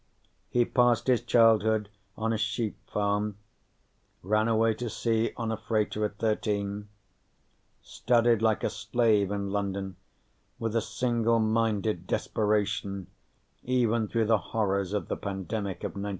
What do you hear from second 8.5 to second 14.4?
a slave in London with a single minded desperation, even through the